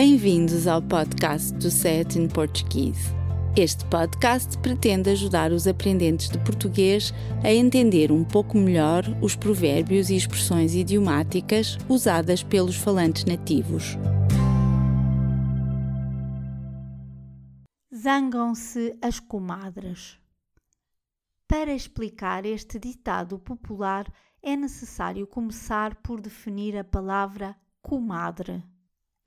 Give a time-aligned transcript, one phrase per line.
[0.00, 3.12] Bem-vindos ao podcast do Set in Portuguese.
[3.56, 7.12] Este podcast pretende ajudar os aprendentes de português
[7.42, 13.96] a entender um pouco melhor os provérbios e expressões idiomáticas usadas pelos falantes nativos.
[17.92, 20.16] Zangam-se as comadres.
[21.48, 24.06] Para explicar este ditado popular,
[24.40, 28.62] é necessário começar por definir a palavra comadre.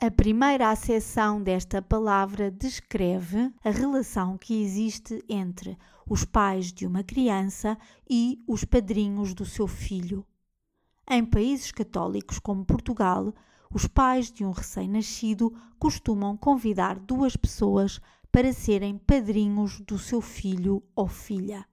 [0.04, 5.78] A primeira acessão desta palavra descreve a relação que existe entre
[6.10, 7.78] os pais de uma criança
[8.10, 10.26] e os padrinhos do seu filho.
[11.08, 13.32] Em países católicos como Portugal,
[13.72, 20.82] os pais de um recém-nascido costumam convidar duas pessoas para serem padrinhos do seu filho
[20.96, 21.64] ou filha.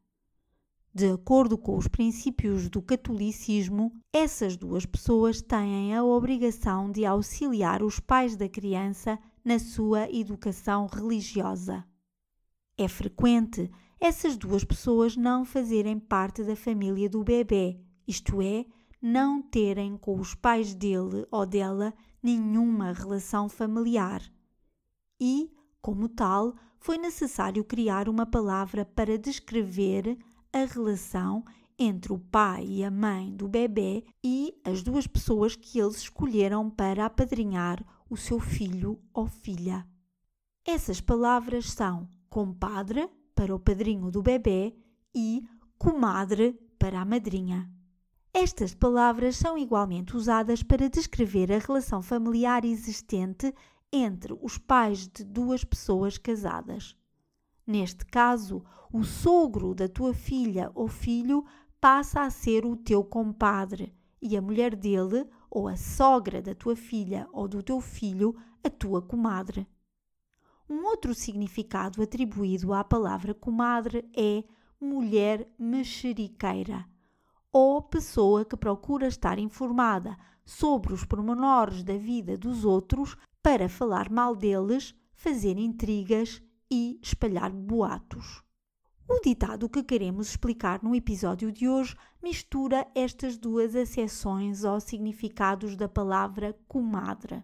[0.99, 7.85] De acordo com os princípios do catolicismo, essas duas pessoas têm a obrigação de auxiliar
[7.85, 11.85] os pais da criança na sua educação religiosa.
[12.77, 18.67] É frequente essas duas pessoas não fazerem parte da família do bebê, isto é,
[19.01, 24.21] não terem com os pais dele ou dela nenhuma relação familiar.
[25.21, 25.49] E,
[25.81, 30.19] como tal, foi necessário criar uma palavra para descrever
[30.53, 31.45] a relação
[31.79, 36.69] entre o pai e a mãe do bebê e as duas pessoas que eles escolheram
[36.69, 39.87] para apadrinhar o seu filho ou filha.
[40.65, 44.75] Essas palavras são compadre para o padrinho do bebê
[45.15, 45.43] e
[45.79, 47.71] comadre para a madrinha.
[48.35, 53.55] Estas palavras são igualmente usadas para descrever a relação familiar existente
[53.93, 56.97] entre os pais de duas pessoas casadas.
[57.69, 61.45] Neste caso, o sogro da tua filha ou filho
[61.79, 66.75] passa a ser o teu compadre e a mulher dele, ou a sogra da tua
[66.75, 69.69] filha ou do teu filho, a tua comadre.
[70.67, 74.43] Um outro significado atribuído à palavra comadre é
[74.81, 76.87] mulher mexeriqueira,
[77.53, 84.11] ou pessoa que procura estar informada sobre os pormenores da vida dos outros para falar
[84.11, 86.41] mal deles, fazer intrigas
[86.71, 88.43] e espalhar boatos.
[89.09, 95.75] O ditado que queremos explicar no episódio de hoje mistura estas duas acessões ou significados
[95.77, 97.43] da palavra comadre.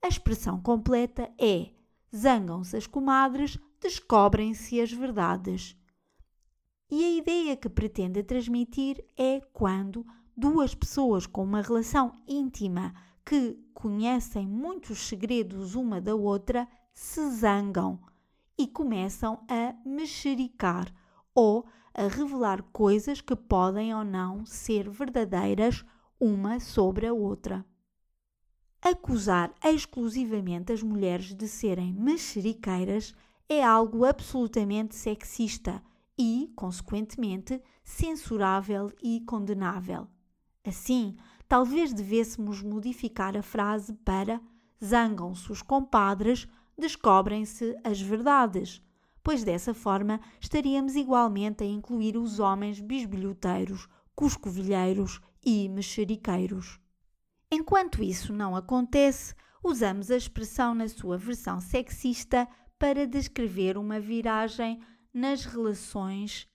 [0.00, 1.70] A expressão completa é:
[2.14, 5.76] zangam-se as comadres, descobrem-se as verdades.
[6.90, 10.06] E a ideia que pretende transmitir é quando
[10.36, 18.00] duas pessoas com uma relação íntima que conhecem muitos segredos uma da outra se zangam
[18.58, 20.92] e começam a mexericar
[21.34, 25.84] ou a revelar coisas que podem ou não ser verdadeiras
[26.18, 27.64] uma sobre a outra.
[28.80, 33.14] Acusar exclusivamente as mulheres de serem mexeriqueiras
[33.48, 35.82] é algo absolutamente sexista
[36.18, 40.08] e, consequentemente, censurável e condenável.
[40.64, 41.16] Assim,
[41.48, 44.40] talvez devêssemos modificar a frase para
[44.82, 46.48] zangam-se os compadres
[46.78, 48.82] descobrem-se as verdades,
[49.22, 56.80] pois dessa forma estaríamos igualmente a incluir os homens bisbilhoteiros, cuscovilheiros e mexeriqueiros.
[57.50, 64.80] Enquanto isso não acontece, usamos a expressão na sua versão sexista para descrever uma viragem
[65.12, 66.48] nas relações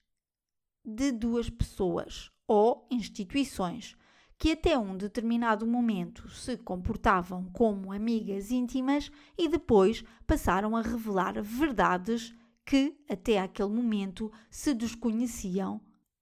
[0.83, 3.96] de duas pessoas ou instituições
[4.37, 11.41] que até um determinado momento se comportavam como amigas íntimas e depois passaram a revelar
[11.41, 12.33] verdades
[12.63, 15.81] que até aquele momento se desconheciam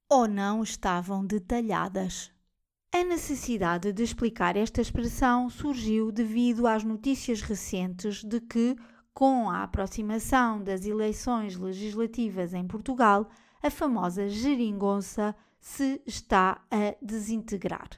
[0.09, 2.31] ou não estavam detalhadas.
[2.93, 8.77] A necessidade de explicar esta expressão surgiu devido às notícias recentes de que,
[9.13, 13.27] com a aproximação das eleições legislativas em Portugal,
[13.61, 17.89] a famosa geringonça se está a desintegrar.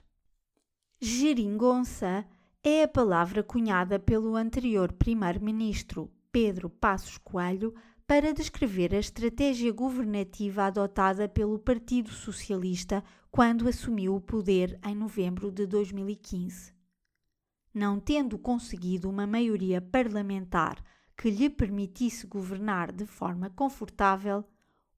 [1.00, 2.26] Geringonça
[2.64, 7.72] é a palavra cunhada pelo anterior primeiro-ministro Pedro Passos Coelho
[8.08, 15.52] para descrever a estratégia governativa adotada pelo Partido Socialista quando assumiu o poder em novembro
[15.52, 16.74] de 2015.
[17.72, 20.84] Não tendo conseguido uma maioria parlamentar
[21.16, 24.44] que lhe permitisse governar de forma confortável,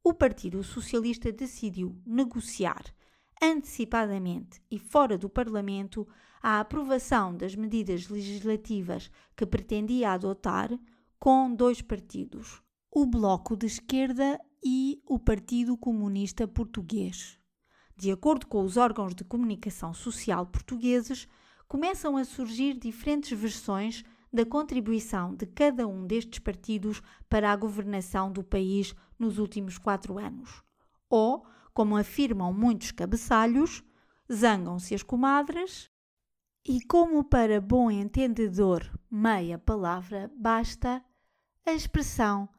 [0.02, 2.86] o Partido Socialista decidiu negociar
[3.42, 6.08] antecipadamente e fora do Parlamento
[6.42, 10.70] a aprovação das medidas legislativas que pretendia adotar
[11.20, 17.38] com dois partidos, o Bloco de Esquerda e o Partido Comunista Português.
[17.96, 21.28] De acordo com os órgãos de comunicação social portugueses,
[21.68, 28.32] começam a surgir diferentes versões da contribuição de cada um destes partidos para a governação
[28.32, 30.64] do país nos últimos quatro anos.
[31.10, 31.46] Ou,
[31.80, 33.82] como afirmam muitos cabeçalhos,
[34.30, 35.90] zangam-se as comadres
[36.68, 41.02] e, como para bom entendedor meia palavra basta,
[41.66, 42.50] a expressão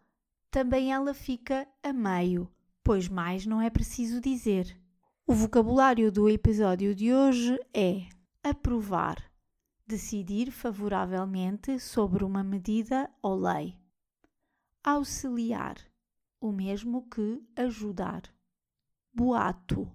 [0.50, 2.50] também ela fica a meio,
[2.82, 4.74] pois mais não é preciso dizer.
[5.26, 8.08] O vocabulário do episódio de hoje é
[8.42, 9.22] aprovar,
[9.86, 13.76] decidir favoravelmente sobre uma medida ou lei.
[14.82, 15.76] Auxiliar,
[16.40, 18.22] o mesmo que ajudar.
[19.12, 19.90] Boato,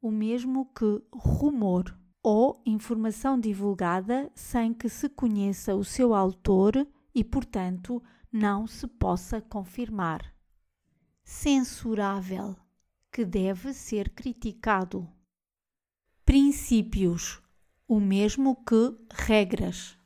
[0.00, 7.22] o mesmo que rumor ou informação divulgada sem que se conheça o seu autor e,
[7.22, 8.02] portanto,
[8.32, 10.34] não se possa confirmar.
[11.24, 12.56] Censurável,
[13.12, 15.08] que deve ser criticado.
[16.24, 17.40] Princípios,
[17.86, 19.98] o mesmo que regras.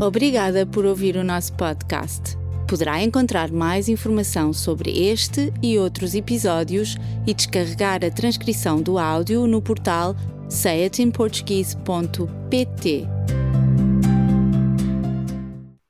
[0.00, 2.43] Obrigada por ouvir o nosso podcast.
[2.74, 9.46] Poderá encontrar mais informação sobre este e outros episódios e descarregar a transcrição do áudio
[9.46, 10.16] no portal
[10.48, 13.06] sayatinportuguese.pt.